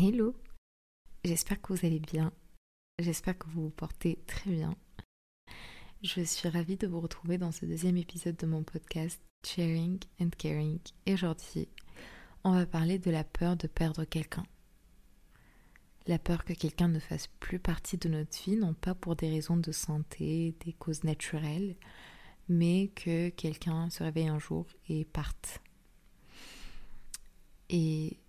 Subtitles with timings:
[0.00, 0.34] Hello
[1.22, 2.32] J'espère que vous allez bien.
[2.98, 4.74] J'espère que vous vous portez très bien.
[6.02, 10.30] Je suis ravie de vous retrouver dans ce deuxième épisode de mon podcast Sharing and
[10.38, 10.78] Caring.
[11.04, 11.68] Et aujourd'hui,
[12.42, 14.46] on va parler de la peur de perdre quelqu'un.
[16.06, 19.28] La peur que quelqu'un ne fasse plus partie de notre vie, non pas pour des
[19.28, 21.76] raisons de santé, des causes naturelles,
[22.48, 25.60] mais que quelqu'un se réveille un jour et parte.
[27.68, 28.21] Et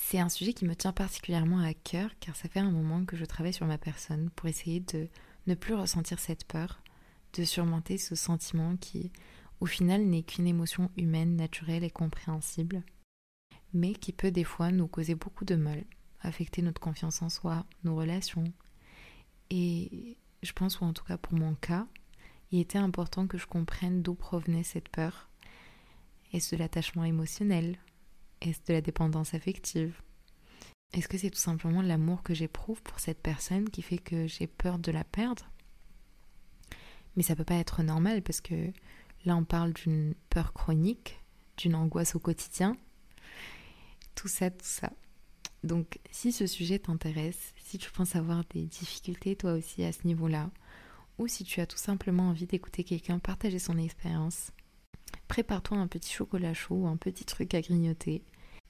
[0.00, 3.16] c'est un sujet qui me tient particulièrement à cœur car ça fait un moment que
[3.16, 5.08] je travaille sur ma personne pour essayer de
[5.48, 6.80] ne plus ressentir cette peur,
[7.34, 9.10] de surmonter ce sentiment qui,
[9.60, 12.84] au final, n'est qu'une émotion humaine, naturelle et compréhensible,
[13.74, 15.84] mais qui peut des fois nous causer beaucoup de mal,
[16.20, 18.52] affecter notre confiance en soi, nos relations.
[19.50, 21.86] Et je pense, ou en tout cas pour mon cas,
[22.52, 25.28] il était important que je comprenne d'où provenait cette peur.
[26.32, 27.78] Est-ce de l'attachement émotionnel
[28.40, 30.00] est-ce de la dépendance affective
[30.92, 34.46] Est-ce que c'est tout simplement l'amour que j'éprouve pour cette personne qui fait que j'ai
[34.46, 35.50] peur de la perdre?
[37.16, 38.70] Mais ça peut pas être normal parce que
[39.24, 41.20] là on parle d'une peur chronique,
[41.56, 42.76] d'une angoisse au quotidien.
[44.14, 44.92] Tout ça, tout ça.
[45.64, 50.06] Donc si ce sujet t'intéresse, si tu penses avoir des difficultés toi aussi à ce
[50.06, 50.50] niveau-là,
[51.18, 54.52] ou si tu as tout simplement envie d'écouter quelqu'un partager son expérience,
[55.28, 58.24] prépare-toi un petit chocolat chaud, un petit truc à grignoter.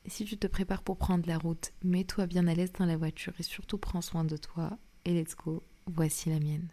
[0.07, 3.33] si tu te prépares pour prendre la route, mets-toi bien à l'aise dans la voiture
[3.39, 4.77] et surtout prends soin de toi.
[5.05, 6.69] Et let's go, voici la mienne.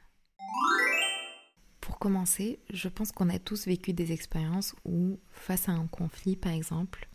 [1.81, 6.35] Pour commencer, je pense qu'on a tous vécu des expériences où, face à un conflit
[6.35, 7.07] par exemple,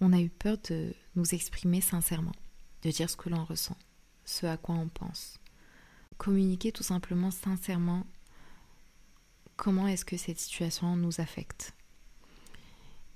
[0.00, 2.34] on a eu peur de nous exprimer sincèrement,
[2.82, 3.76] de dire ce que l'on ressent,
[4.24, 5.38] ce à quoi on pense.
[6.18, 8.06] Communiquer tout simplement sincèrement
[9.56, 11.74] comment est-ce que cette situation nous affecte.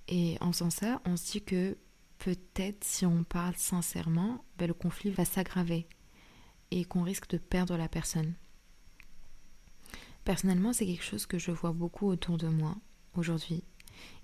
[0.09, 1.79] Et en faisant ça, on se dit que
[2.19, 5.87] peut-être si on parle sincèrement, ben, le conflit va s'aggraver
[6.71, 8.35] et qu'on risque de perdre la personne.
[10.25, 12.77] Personnellement, c'est quelque chose que je vois beaucoup autour de moi
[13.15, 13.63] aujourd'hui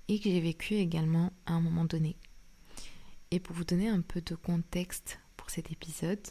[0.08, 2.16] et que j'ai vécu également à un moment donné.
[3.30, 6.26] Et pour vous donner un peu de contexte pour cet épisode,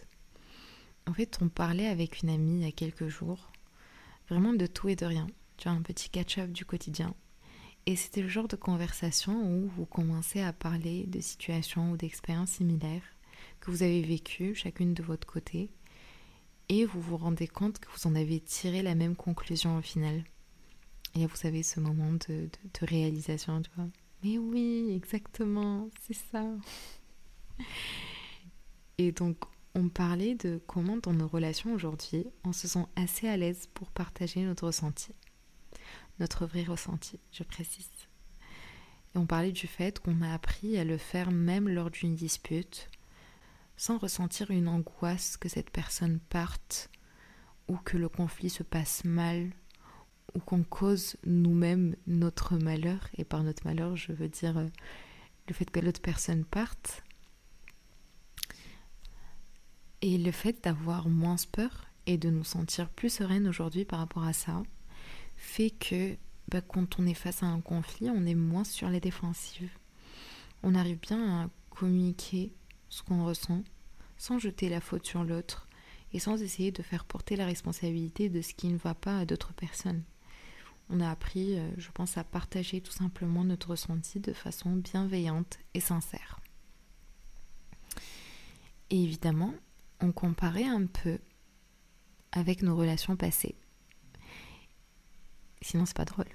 [1.07, 3.51] en fait, on parlait avec une amie il y a quelques jours,
[4.27, 5.27] vraiment de tout et de rien.
[5.57, 7.13] Tu vois, un petit catch-up du quotidien.
[7.89, 12.51] Et c'était le genre de conversation où vous commencez à parler de situations ou d'expériences
[12.51, 13.01] similaires
[13.59, 15.71] que vous avez vécues chacune de votre côté
[16.69, 20.23] et vous vous rendez compte que vous en avez tiré la même conclusion au final.
[21.15, 23.87] Et vous avez ce moment de, réalisation, tu vois.
[24.23, 26.45] Mais oui, exactement, c'est ça.
[28.99, 29.37] Et donc,
[29.73, 33.89] on parlait de comment dans nos relations aujourd'hui, on se sent assez à l'aise pour
[33.89, 35.11] partager notre ressenti
[36.19, 37.89] notre vrai ressenti, je précise.
[39.15, 42.89] Et on parlait du fait qu'on a appris à le faire même lors d'une dispute,
[43.77, 46.89] sans ressentir une angoisse que cette personne parte,
[47.67, 49.51] ou que le conflit se passe mal,
[50.35, 54.67] ou qu'on cause nous-mêmes notre malheur, et par notre malheur je veux dire euh,
[55.47, 57.03] le fait que l'autre personne parte,
[60.01, 64.23] et le fait d'avoir moins peur et de nous sentir plus sereines aujourd'hui par rapport
[64.23, 64.63] à ça,
[65.39, 66.15] fait que
[66.49, 69.71] bah, quand on est face à un conflit, on est moins sur les défensives.
[70.61, 72.53] On arrive bien à communiquer
[72.89, 73.63] ce qu'on ressent
[74.17, 75.67] sans jeter la faute sur l'autre
[76.11, 79.25] et sans essayer de faire porter la responsabilité de ce qui ne va pas à
[79.25, 80.03] d'autres personnes.
[80.89, 85.59] On a appris, euh, je pense, à partager tout simplement notre ressenti de façon bienveillante
[85.73, 86.39] et sincère.
[88.89, 89.53] Et évidemment,
[90.01, 91.19] on comparait un peu
[92.31, 93.55] avec nos relations passées.
[95.61, 96.27] Sinon, c'est pas drôle.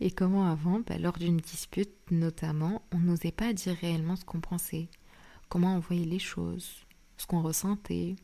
[0.00, 4.40] Et comment avant, bah, lors d'une dispute notamment, on n'osait pas dire réellement ce qu'on
[4.40, 4.88] pensait,
[5.48, 8.16] comment on voyait les choses, ce qu'on ressentait,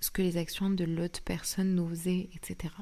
[0.00, 2.72] ce que les actions de l'autre personne nous faisaient, etc.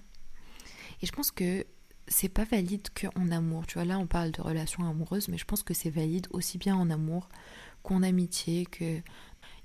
[1.00, 1.64] Et je pense que
[2.06, 3.66] c'est pas valide qu'en amour.
[3.66, 6.59] Tu vois, là on parle de relations amoureuses, mais je pense que c'est valide aussi
[6.59, 7.28] bien en amour
[7.82, 9.00] qu'en amitié, que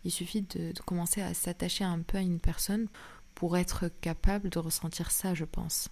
[0.05, 2.87] il suffit de commencer à s'attacher un peu à une personne
[3.35, 5.89] pour être capable de ressentir ça, je pense.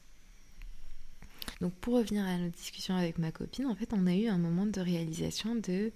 [1.61, 4.38] Donc pour revenir à notre discussion avec ma copine, en fait, on a eu un
[4.38, 5.91] moment de réalisation de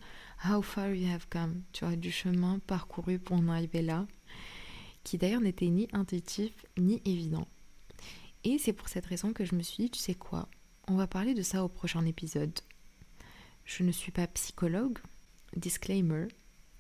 [0.47, 4.07] how far we have come, tu vois, du chemin parcouru pour en arriver là,
[5.03, 7.47] qui d'ailleurs n'était ni intuitif ni évident.
[8.43, 10.47] Et c'est pour cette raison que je me suis dit, tu sais quoi,
[10.87, 12.59] on va parler de ça au prochain épisode.
[13.65, 14.97] Je ne suis pas psychologue,
[15.55, 16.27] disclaimer,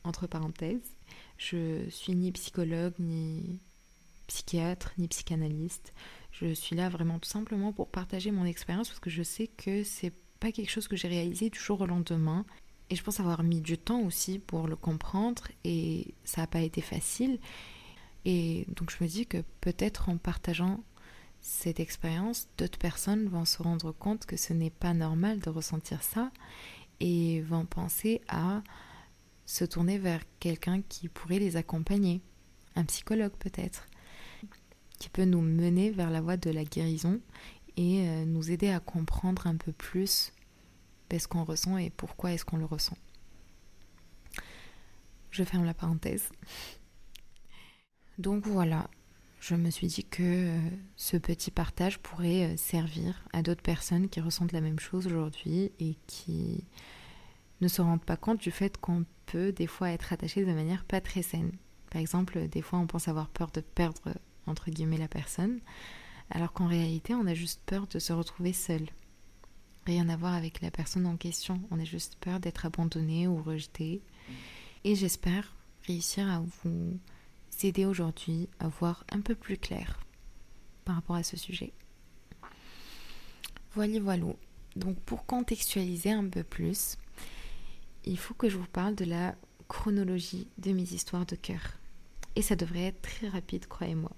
[0.03, 0.97] entre parenthèses,
[1.37, 3.59] je suis ni psychologue, ni
[4.27, 5.93] psychiatre, ni psychanalyste.
[6.31, 9.83] Je suis là vraiment tout simplement pour partager mon expérience parce que je sais que
[9.83, 12.45] c'est pas quelque chose que j'ai réalisé du jour au lendemain.
[12.89, 16.61] Et je pense avoir mis du temps aussi pour le comprendre et ça n'a pas
[16.61, 17.39] été facile.
[18.25, 20.83] Et donc je me dis que peut-être en partageant
[21.39, 26.03] cette expérience, d'autres personnes vont se rendre compte que ce n'est pas normal de ressentir
[26.03, 26.31] ça
[26.99, 28.61] et vont penser à
[29.45, 32.21] se tourner vers quelqu'un qui pourrait les accompagner,
[32.75, 33.87] un psychologue peut-être,
[35.01, 37.19] qui peut nous mener vers la voie de la guérison
[37.75, 40.31] et euh, nous aider à comprendre un peu plus
[41.19, 42.97] ce qu'on ressent et pourquoi est-ce qu'on le ressent.
[45.31, 46.29] Je ferme la parenthèse.
[48.19, 48.89] Donc voilà,
[49.39, 54.07] je me suis dit que euh, ce petit partage pourrait euh, servir à d'autres personnes
[54.07, 56.63] qui ressentent la même chose aujourd'hui et qui
[57.61, 60.85] ne se rendent pas compte du fait qu'on peut des fois être attaché de manière
[60.85, 61.51] pas très saine.
[61.89, 64.13] Par exemple, des fois on pense avoir peur de perdre
[64.47, 65.59] entre guillemets la personne,
[66.29, 68.87] alors qu'en réalité on a juste peur de se retrouver seul.
[69.85, 73.41] Rien à voir avec la personne en question, on a juste peur d'être abandonné ou
[73.41, 74.01] rejeté.
[74.83, 75.53] Et j'espère
[75.87, 76.99] réussir à vous
[77.63, 79.99] aider aujourd'hui à voir un peu plus clair
[80.85, 81.73] par rapport à ce sujet.
[83.73, 84.25] Voilà, voilà.
[84.75, 86.97] Donc pour contextualiser un peu plus,
[88.05, 89.35] il faut que je vous parle de la
[89.67, 91.61] chronologie de mes histoires de cœur.
[92.35, 94.11] Et ça devrait être très rapide, croyez-moi.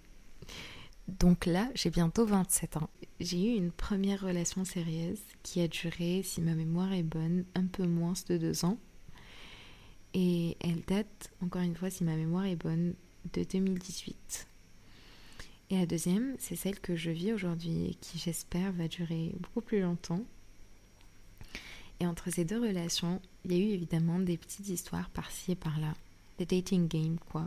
[1.08, 2.90] Donc là, j'ai bientôt 27 ans.
[3.20, 7.66] J'ai eu une première relation sérieuse qui a duré, si ma mémoire est bonne, un
[7.66, 8.78] peu moins de deux ans.
[10.14, 12.94] Et elle date, encore une fois, si ma mémoire est bonne,
[13.34, 14.48] de 2018.
[15.70, 19.62] Et la deuxième, c'est celle que je vis aujourd'hui et qui, j'espère, va durer beaucoup
[19.62, 20.24] plus longtemps.
[22.00, 25.56] Et entre ces deux relations, il y a eu évidemment des petites histoires par-ci et
[25.56, 25.94] par-là.
[26.38, 27.46] Des dating games, quoi.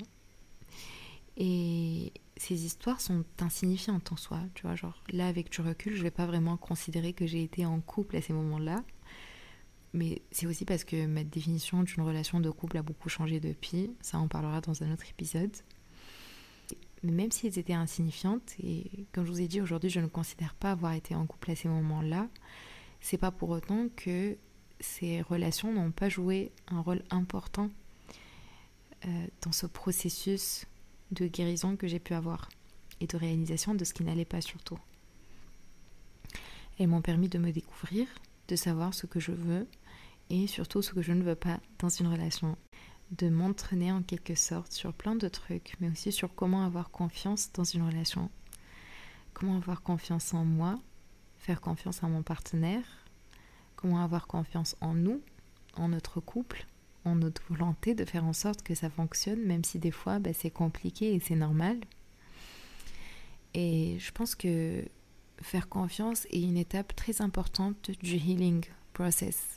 [1.36, 6.02] Et ces histoires sont insignifiantes en soi, tu vois, genre là avec du recul, je
[6.02, 8.82] vais pas vraiment considérer que j'ai été en couple à ces moments-là.
[9.94, 13.90] Mais c'est aussi parce que ma définition d'une relation de couple a beaucoup changé depuis,
[14.02, 15.56] ça on parlera dans un autre épisode.
[17.02, 20.06] Mais même si elles étaient insignifiantes, et comme je vous ai dit aujourd'hui, je ne
[20.06, 22.28] considère pas avoir été en couple à ces moments-là,
[23.00, 24.36] c'est pas pour autant que
[24.80, 27.70] ces relations n'ont pas joué un rôle important
[29.06, 30.66] euh, dans ce processus
[31.10, 32.48] de guérison que j'ai pu avoir
[33.00, 34.78] et de réalisation de ce qui n'allait pas surtout.
[36.78, 38.06] Elles m'ont permis de me découvrir,
[38.48, 39.66] de savoir ce que je veux
[40.30, 42.56] et surtout ce que je ne veux pas dans une relation.
[43.12, 47.52] De m'entraîner en quelque sorte sur plein de trucs, mais aussi sur comment avoir confiance
[47.52, 48.30] dans une relation.
[49.32, 50.78] Comment avoir confiance en moi,
[51.36, 52.84] faire confiance à mon partenaire,
[53.76, 55.20] comment avoir confiance en nous,
[55.76, 56.66] en notre couple,
[57.14, 60.50] notre volonté de faire en sorte que ça fonctionne, même si des fois bah, c'est
[60.50, 61.78] compliqué et c'est normal.
[63.54, 64.84] Et je pense que
[65.40, 69.56] faire confiance est une étape très importante du healing process.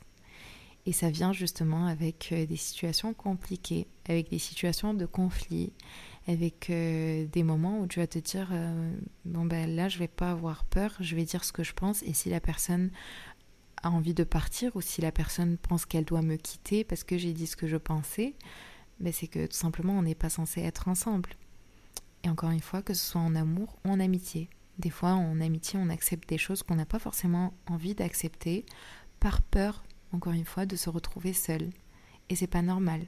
[0.85, 5.71] Et ça vient justement avec euh, des situations compliquées, avec des situations de conflit,
[6.27, 8.91] avec euh, des moments où tu vas te dire euh,
[9.25, 12.01] bon ben là je vais pas avoir peur, je vais dire ce que je pense
[12.03, 12.91] et si la personne
[13.83, 17.33] envie de partir ou si la personne pense qu'elle doit me quitter parce que j'ai
[17.33, 18.35] dit ce que je pensais,
[18.99, 21.29] mais c'est que tout simplement on n'est pas censé être ensemble.
[22.23, 24.49] Et encore une fois, que ce soit en amour ou en amitié.
[24.77, 28.65] Des fois, en amitié, on accepte des choses qu'on n'a pas forcément envie d'accepter
[29.19, 31.69] par peur, encore une fois, de se retrouver seul.
[32.29, 33.05] Et c'est pas normal.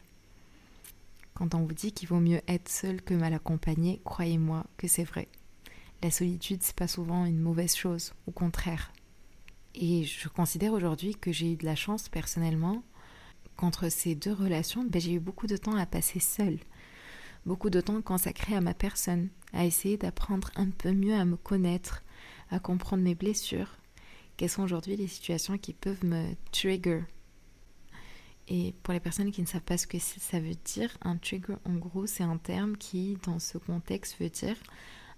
[1.34, 5.04] Quand on vous dit qu'il vaut mieux être seul que mal accompagné, croyez-moi que c'est
[5.04, 5.28] vrai.
[6.04, 8.92] La solitude, c'est pas souvent une mauvaise chose, au contraire.
[9.76, 12.84] Et je considère aujourd'hui que j'ai eu de la chance personnellement
[13.56, 16.60] qu'entre ces deux relations, ben, j'ai eu beaucoup de temps à passer seule.
[17.46, 21.38] Beaucoup de temps consacré à ma personne, à essayer d'apprendre un peu mieux à me
[21.38, 22.04] connaître,
[22.50, 23.78] à comprendre mes blessures.
[24.38, 27.04] Quelles sont aujourd'hui les situations qui peuvent me trigger
[28.48, 31.56] Et pour les personnes qui ne savent pas ce que ça veut dire, un trigger
[31.66, 34.58] en gros c'est un terme qui dans ce contexte veut dire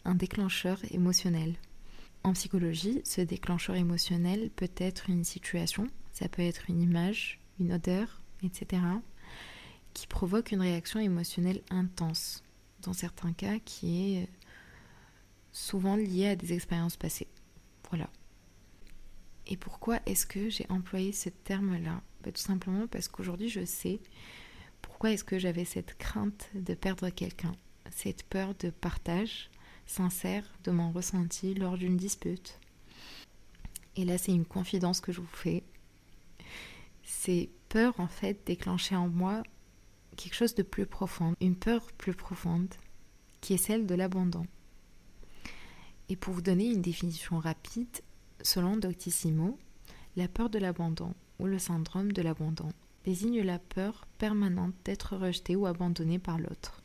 [0.05, 1.55] un déclencheur émotionnel.
[2.23, 7.73] En psychologie, ce déclencheur émotionnel peut être une situation, ça peut être une image, une
[7.73, 8.81] odeur, etc.,
[9.93, 12.43] qui provoque une réaction émotionnelle intense,
[12.81, 14.29] dans certains cas qui est
[15.51, 17.27] souvent liée à des expériences passées.
[17.89, 18.09] Voilà.
[19.45, 22.01] Et pourquoi est-ce que j'ai employé ce terme-là?
[22.23, 23.99] Bah, Tout simplement parce qu'aujourd'hui je sais
[24.81, 27.51] pourquoi est-ce que j'avais cette crainte de perdre quelqu'un,
[27.91, 29.49] cette peur de partage,
[29.85, 32.59] sincère de mon ressenti lors d'une dispute.
[33.95, 35.63] Et là, c'est une confidence que je vous fais.
[37.03, 39.43] C'est peur, en fait, déclencher en moi
[40.15, 42.73] quelque chose de plus profond, une peur plus profonde,
[43.41, 44.45] qui est celle de l'abandon.
[46.09, 48.01] Et pour vous donner une définition rapide,
[48.41, 49.57] selon Doctissimo,
[50.15, 52.69] la peur de l'abandon ou le syndrome de l'abandon
[53.03, 56.82] désigne la peur permanente d'être rejeté ou abandonné par l'autre.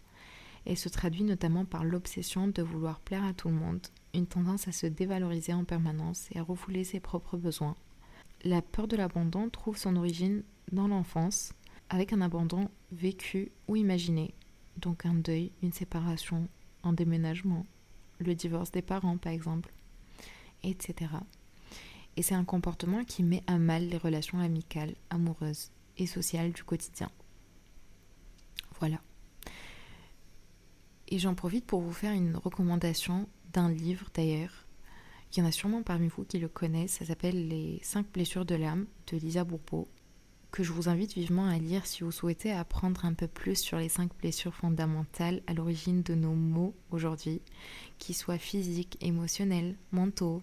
[0.67, 4.69] Elle se traduit notamment par l'obsession de vouloir plaire à tout le monde, une tendance
[4.69, 7.77] à se dévaloriser en permanence et à refouler ses propres besoins.
[8.45, 11.53] La peur de l'abandon trouve son origine dans l'enfance,
[11.91, 14.35] avec un abandon vécu ou imaginé,
[14.77, 16.49] donc un deuil, une séparation,
[16.85, 17.67] un déménagement,
[18.19, 19.73] le divorce des parents par exemple,
[20.63, 21.11] etc.
[22.17, 26.65] Et c'est un comportement qui met à mal les relations amicales, amoureuses et sociales du
[26.65, 27.11] quotidien.
[28.81, 29.01] Voilà.
[31.11, 34.67] Et j'en profite pour vous faire une recommandation d'un livre d'ailleurs.
[35.33, 36.99] Il y en a sûrement parmi vous qui le connaissent.
[36.99, 39.89] Ça s'appelle Les 5 blessures de l'âme de Lisa Bourbeau,
[40.51, 43.79] que je vous invite vivement à lire si vous souhaitez apprendre un peu plus sur
[43.79, 47.41] les 5 blessures fondamentales à l'origine de nos mots aujourd'hui,
[47.99, 50.43] qu'ils soient physiques, émotionnels, mentaux.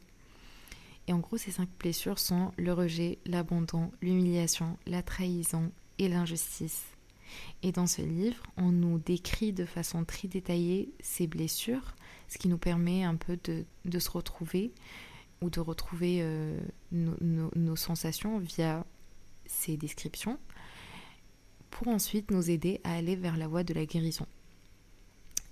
[1.07, 6.94] Et en gros, ces 5 blessures sont le rejet, l'abandon, l'humiliation, la trahison et l'injustice.
[7.63, 11.95] Et dans ce livre, on nous décrit de façon très détaillée ces blessures,
[12.27, 14.71] ce qui nous permet un peu de, se retrouver
[15.41, 16.59] ou de retrouver euh,
[16.91, 18.85] nos, sensations via
[19.45, 20.39] ces descriptions,
[21.69, 24.27] pour ensuite nous aider à aller vers la voie de la guérison.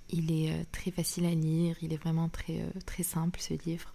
[0.10, 3.56] Il est euh, très facile à lire, il est vraiment très, euh, très simple ce
[3.66, 3.94] livre.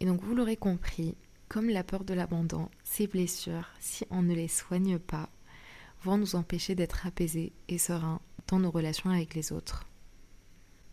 [0.00, 1.16] Et donc vous l'aurez compris,
[1.48, 5.27] comme la peur de l'abandon, ces blessures, si on ne les soigne pas,
[6.02, 9.84] vont nous empêcher d'être apaisés et sereins dans nos relations avec les autres.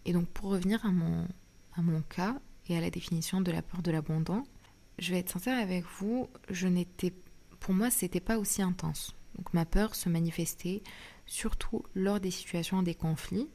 [0.06, 1.28] Et donc pour revenir à mon,
[1.76, 2.36] à mon cas
[2.68, 4.44] et à la définition de la peur de l'abandon,
[5.00, 7.14] je vais être sincère avec vous, je n'étais
[7.60, 9.16] pour moi c'était pas aussi intense.
[9.38, 10.82] Donc ma peur se manifestait
[11.26, 13.50] surtout lors des situations des conflits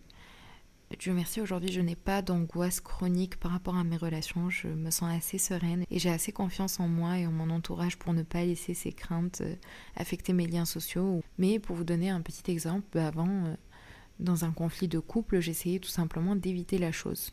[0.99, 4.51] Dieu merci, aujourd'hui, je n'ai pas d'angoisse chronique par rapport à mes relations.
[4.51, 7.97] Je me sens assez sereine et j'ai assez confiance en moi et en mon entourage
[7.97, 9.55] pour ne pas laisser ces craintes euh,
[9.97, 11.23] affecter mes liens sociaux.
[11.39, 13.55] Mais pour vous donner un petit exemple, bah, avant, euh,
[14.19, 17.33] dans un conflit de couple, j'essayais tout simplement d'éviter la chose.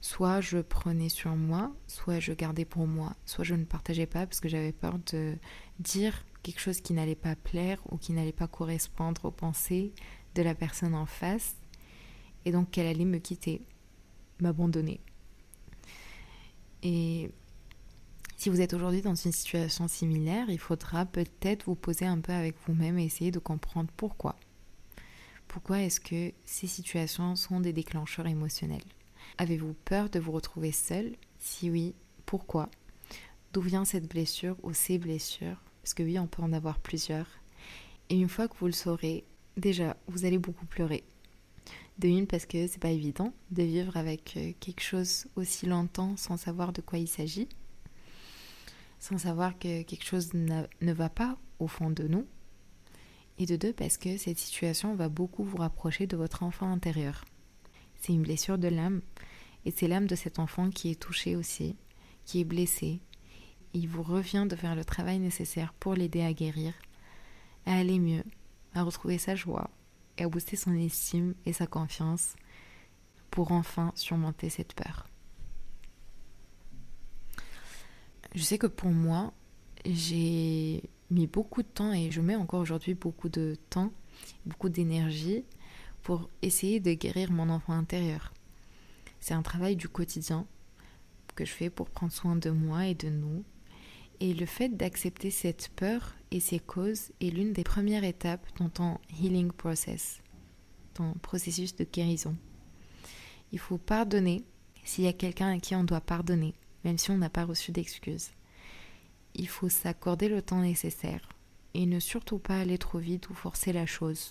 [0.00, 4.26] Soit je prenais sur moi, soit je gardais pour moi, soit je ne partageais pas
[4.26, 5.36] parce que j'avais peur de
[5.78, 9.92] dire quelque chose qui n'allait pas plaire ou qui n'allait pas correspondre aux pensées
[10.34, 11.56] de la personne en face
[12.44, 13.62] et donc qu'elle allait me quitter,
[14.40, 15.00] m'abandonner.
[16.82, 17.30] Et
[18.36, 22.32] si vous êtes aujourd'hui dans une situation similaire, il faudra peut-être vous poser un peu
[22.32, 24.36] avec vous-même et essayer de comprendre pourquoi.
[25.46, 28.82] Pourquoi est-ce que ces situations sont des déclencheurs émotionnels?
[29.38, 31.14] Avez-vous peur de vous retrouver seul?
[31.38, 31.94] Si oui,
[32.26, 32.68] pourquoi?
[33.52, 35.62] D'où vient cette blessure ou ces blessures?
[35.82, 37.26] Parce que oui, on peut en avoir plusieurs.
[38.08, 39.24] Et une fois que vous le saurez,
[39.56, 41.04] déjà, vous allez beaucoup pleurer.
[41.98, 46.16] De une, parce que c'est pas évident de vivre avec euh, quelque chose aussi longtemps
[46.16, 47.48] sans savoir de quoi il s'agit,
[48.98, 52.26] sans savoir que quelque chose ne va pas au fond de nous.
[53.38, 57.24] Et de deux, parce que cette situation va beaucoup vous rapprocher de votre enfant intérieur.
[58.00, 59.00] C'est une blessure de l'âme,
[59.64, 61.76] et c'est l'âme de cet enfant qui est touchée aussi,
[62.24, 63.00] qui est blessé.
[63.74, 66.74] Il vous revient de faire le travail nécessaire pour l'aider à guérir,
[67.64, 68.24] à aller mieux,
[68.74, 69.70] à retrouver sa joie,
[70.18, 72.34] et à booster son estime et sa confiance
[73.30, 75.08] pour enfin surmonter cette peur.
[78.34, 79.32] Je sais que pour moi,
[79.84, 83.92] j'ai mis beaucoup de temps et je mets encore aujourd'hui beaucoup de temps,
[84.46, 85.44] beaucoup d'énergie
[86.02, 88.32] pour essayer de guérir mon enfant intérieur.
[89.20, 90.46] C'est un travail du quotidien
[91.34, 93.44] que je fais pour prendre soin de moi et de nous.
[94.22, 98.68] Et le fait d'accepter cette peur et ses causes est l'une des premières étapes dans
[98.68, 100.22] ton healing process,
[100.94, 102.36] ton processus de guérison.
[103.50, 104.44] Il faut pardonner
[104.84, 107.72] s'il y a quelqu'un à qui on doit pardonner, même si on n'a pas reçu
[107.72, 108.30] d'excuses.
[109.34, 111.28] Il faut s'accorder le temps nécessaire
[111.74, 114.30] et ne surtout pas aller trop vite ou forcer la chose.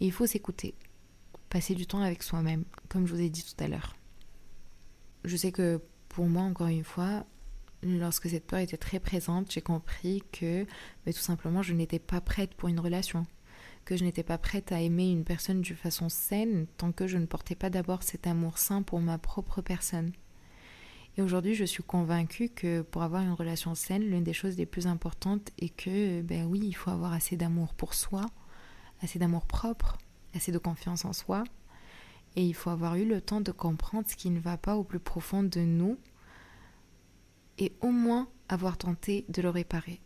[0.00, 0.74] il faut s'écouter,
[1.48, 3.94] passer du temps avec soi-même, comme je vous ai dit tout à l'heure.
[5.22, 7.24] Je sais que pour moi, encore une fois,
[7.84, 10.66] lorsque cette peur était très présente, j'ai compris que
[11.06, 13.26] mais tout simplement je n'étais pas prête pour une relation,
[13.84, 17.18] que je n'étais pas prête à aimer une personne de façon saine tant que je
[17.18, 20.12] ne portais pas d'abord cet amour sain pour ma propre personne.
[21.16, 24.66] Et aujourd'hui, je suis convaincue que pour avoir une relation saine, l'une des choses les
[24.66, 28.26] plus importantes est que, ben oui, il faut avoir assez d'amour pour soi,
[29.00, 29.96] assez d'amour propre,
[30.34, 31.44] assez de confiance en soi,
[32.34, 34.82] et il faut avoir eu le temps de comprendre ce qui ne va pas au
[34.82, 35.98] plus profond de nous
[37.58, 40.00] et au moins avoir tenté de le réparer.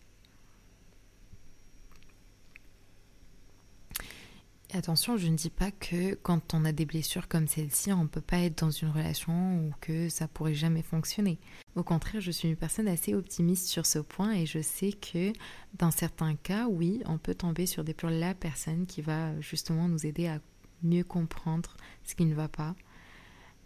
[4.75, 8.09] attention, je ne dis pas que quand on a des blessures comme celle-ci, on ne
[8.09, 11.39] peut pas être dans une relation ou que ça pourrait jamais fonctionner.
[11.75, 15.33] Au contraire, je suis une personne assez optimiste sur ce point et je sais que
[15.79, 19.89] dans certains cas, oui, on peut tomber sur des plans la personne qui va justement
[19.89, 20.41] nous aider à
[20.83, 22.75] mieux comprendre ce qui ne va pas,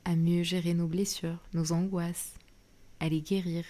[0.04, 2.34] à mieux gérer nos blessures, nos angoisses,
[3.02, 3.64] à les guérir.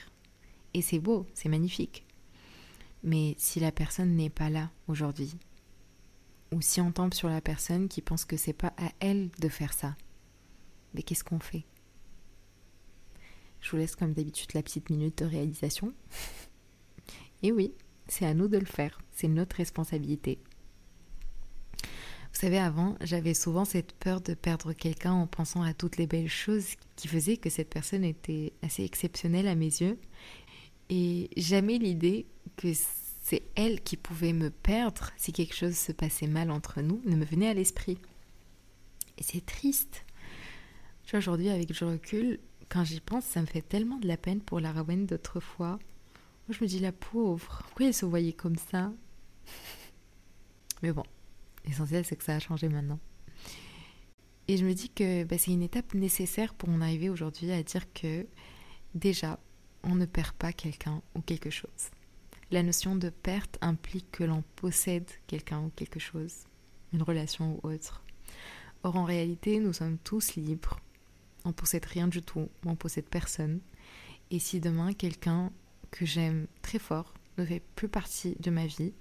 [0.75, 2.05] Et c'est beau, c'est magnifique.
[3.03, 5.35] Mais si la personne n'est pas là aujourd'hui,
[6.53, 9.49] ou si on tombe sur la personne qui pense que c'est pas à elle de
[9.49, 9.97] faire ça,
[10.95, 11.65] mais qu'est-ce qu'on fait?
[13.63, 15.95] Je vous laisse comme d'habitude la petite minute de réalisation.
[17.43, 17.73] Et oui,
[18.09, 20.39] c'est à nous de le faire, c'est notre responsabilité.
[22.43, 26.29] Savez, avant, j'avais souvent cette peur de perdre quelqu'un en pensant à toutes les belles
[26.29, 29.97] choses qui faisaient que cette personne était assez exceptionnelle à mes yeux.
[30.91, 32.73] Et jamais l'idée que
[33.23, 37.15] c'est elle qui pouvait me perdre si quelque chose se passait mal entre nous ne
[37.15, 37.99] me venait à l'esprit.
[39.19, 40.05] Et c'est triste.
[41.05, 44.17] Tu vois, aujourd'hui, avec du recul, quand j'y pense, ça me fait tellement de la
[44.17, 45.79] peine pour la Rawen d'autrefois.
[46.49, 48.91] Je me dis, la pauvre, pourquoi elle se voyait comme ça?
[51.65, 52.99] L'essentiel, c'est que ça a changé maintenant.
[54.49, 57.63] Et je me dis que bah, c'est une étape nécessaire pour en arriver aujourd'hui à
[57.63, 58.27] dire que
[58.95, 59.39] déjà,
[59.83, 61.91] on ne perd pas quelqu'un ou quelque chose.
[62.51, 66.45] La notion de perte implique que l'on possède quelqu'un ou quelque chose,
[66.93, 68.05] une relation ou autre.
[68.83, 70.81] Or, en réalité, nous sommes tous libres.
[71.45, 73.61] On possède rien du tout, on possède personne.
[74.31, 75.51] Et si demain, quelqu'un
[75.91, 78.93] que j'aime très fort ne fait plus partie de ma vie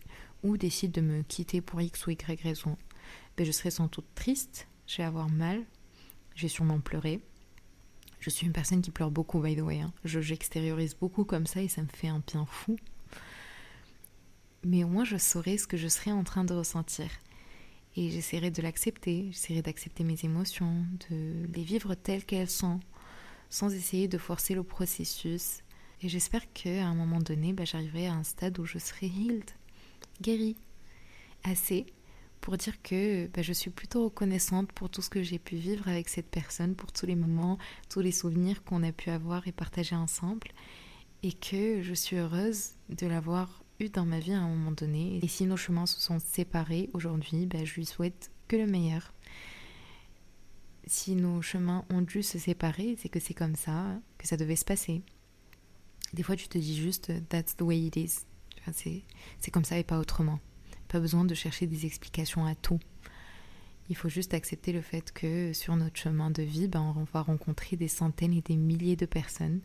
[0.43, 2.77] ou décide de me quitter pour X ou Y raison,
[3.37, 5.63] ben je serai sans doute triste, je vais avoir mal,
[6.35, 7.21] je vais sûrement pleurer.
[8.19, 9.79] Je suis une personne qui pleure beaucoup, by the way.
[9.79, 9.91] Hein.
[10.05, 12.77] J'extériorise beaucoup comme ça et ça me fait un bien fou
[14.63, 17.09] mais au moins je saurais ce que je serais en train de ressentir.
[17.95, 22.79] Et j'essaierai de l'accepter, j'essaierai d'accepter mes émotions, de les vivre telles qu'elles sont,
[23.49, 25.59] sans essayer de forcer le processus.
[26.01, 29.51] Et j'espère qu'à un moment donné, bah, j'arriverai à un stade où je serai healed,
[30.21, 30.57] guérie,
[31.43, 31.85] assez
[32.41, 35.87] pour dire que bah, je suis plutôt reconnaissante pour tout ce que j'ai pu vivre
[35.87, 39.51] avec cette personne, pour tous les moments, tous les souvenirs qu'on a pu avoir et
[39.51, 40.47] partager ensemble,
[41.21, 45.19] et que je suis heureuse de l'avoir dans ma vie à un moment donné.
[45.23, 49.13] Et si nos chemins se sont séparés aujourd'hui, ben, je lui souhaite que le meilleur.
[50.85, 54.55] Si nos chemins ont dû se séparer, c'est que c'est comme ça, que ça devait
[54.55, 55.01] se passer.
[56.13, 58.25] Des fois, tu te dis juste That's the way it is.
[58.73, 60.39] C'est comme ça et pas autrement.
[60.87, 62.79] Pas besoin de chercher des explications à tout.
[63.89, 67.21] Il faut juste accepter le fait que sur notre chemin de vie, ben, on va
[67.21, 69.61] rencontrer des centaines et des milliers de personnes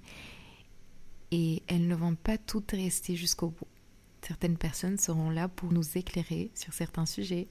[1.31, 3.67] et elles ne vont pas toutes rester jusqu'au bout.
[4.23, 7.49] Certaines personnes seront là pour nous éclairer sur certains sujets,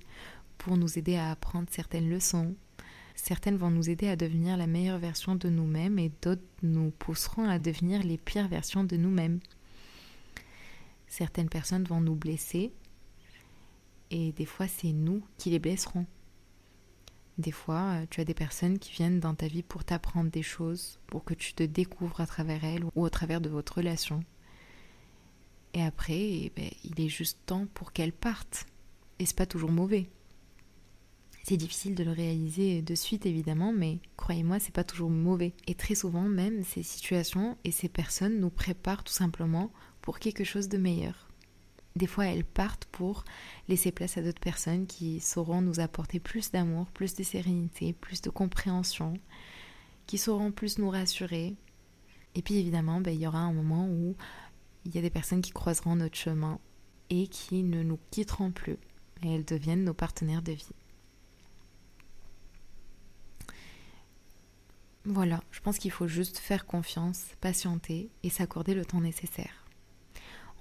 [0.57, 2.55] pour nous aider à apprendre certaines leçons.
[3.15, 7.47] Certaines vont nous aider à devenir la meilleure version de nous-mêmes et d'autres nous pousseront
[7.47, 9.39] à devenir les pires versions de nous-mêmes.
[11.07, 12.73] Certaines personnes vont nous blesser
[14.11, 16.05] et des fois c'est nous qui les blesserons.
[17.37, 20.99] Des fois, tu as des personnes qui viennent dans ta vie pour t'apprendre des choses,
[21.07, 24.23] pour que tu te découvres à travers elles ou au travers de votre relation.
[25.73, 28.65] Et après, eh ben, il est juste temps pour qu'elle parte.
[29.19, 30.09] Et c'est pas toujours mauvais.
[31.43, 35.53] C'est difficile de le réaliser de suite évidemment, mais croyez-moi, c'est pas toujours mauvais.
[35.67, 39.71] Et très souvent même, ces situations et ces personnes nous préparent tout simplement
[40.05, 41.27] pour quelque chose de meilleur.
[41.95, 43.25] Des fois, elles partent pour
[43.67, 48.21] laisser place à d'autres personnes qui sauront nous apporter plus d'amour, plus de sérénité, plus
[48.21, 49.13] de compréhension,
[50.05, 51.55] qui sauront plus nous rassurer.
[52.35, 54.15] Et puis évidemment, ben, il y aura un moment où
[54.85, 56.59] il y a des personnes qui croiseront notre chemin
[57.09, 58.77] et qui ne nous quitteront plus.
[59.23, 60.75] Et elles deviennent nos partenaires de vie.
[65.05, 69.64] Voilà, je pense qu'il faut juste faire confiance, patienter et s'accorder le temps nécessaire.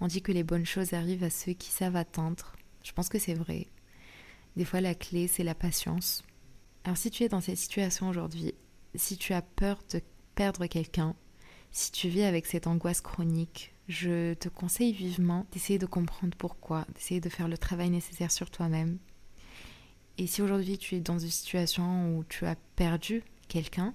[0.00, 2.54] On dit que les bonnes choses arrivent à ceux qui savent attendre.
[2.82, 3.68] Je pense que c'est vrai.
[4.56, 6.22] Des fois, la clé, c'est la patience.
[6.84, 8.54] Alors si tu es dans cette situation aujourd'hui,
[8.94, 10.00] si tu as peur de
[10.34, 11.16] perdre quelqu'un,
[11.72, 16.86] si tu vis avec cette angoisse chronique, je te conseille vivement d'essayer de comprendre pourquoi,
[16.94, 18.98] d'essayer de faire le travail nécessaire sur toi-même.
[20.18, 23.94] Et si aujourd'hui tu es dans une situation où tu as perdu quelqu'un,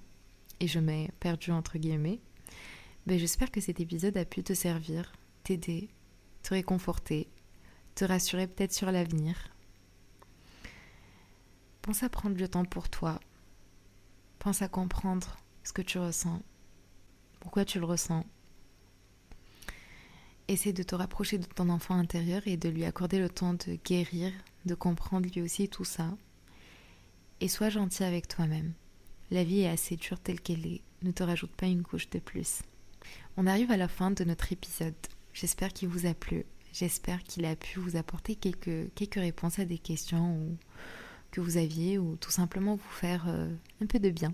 [0.60, 2.20] et je mets perdu entre guillemets,
[3.08, 5.14] ben j'espère que cet épisode a pu te servir,
[5.50, 5.90] t'aider,
[6.44, 7.28] te réconforter,
[7.96, 9.36] te rassurer peut-être sur l'avenir.
[11.82, 13.20] Pense à prendre le temps pour toi.
[14.38, 16.40] Pense à comprendre ce que tu ressens,
[17.40, 18.26] pourquoi tu le ressens
[20.48, 23.80] Essaie de te rapprocher de ton enfant intérieur et de lui accorder le temps de
[23.84, 24.32] guérir,
[24.66, 26.16] de comprendre lui aussi tout ça.
[27.42, 28.74] et sois gentil avec toi-même.
[29.32, 32.20] La vie est assez dure telle qu'elle est, ne te rajoute pas une couche de
[32.20, 32.62] plus.
[33.38, 34.94] On arrive à la fin de notre épisode.
[35.40, 36.44] J'espère qu'il vous a plu.
[36.74, 40.58] J'espère qu'il a pu vous apporter quelques, quelques réponses à des questions
[41.32, 43.50] que vous aviez ou tout simplement vous faire euh,
[43.82, 44.34] un peu de bien.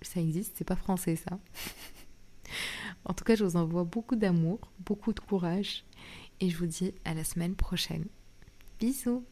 [0.00, 1.38] Ça existe, c'est pas français ça.
[3.04, 5.84] en tout cas, je vous envoie beaucoup d'amour, beaucoup de courage
[6.40, 8.06] et je vous dis à la semaine prochaine.
[8.80, 9.24] Bisous